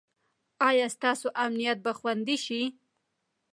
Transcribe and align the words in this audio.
ایا 0.69 0.87
ستاسو 0.95 1.27
امنیت 1.43 1.77
به 1.85 1.91
خوندي 1.99 2.37
شي؟ 2.45 2.61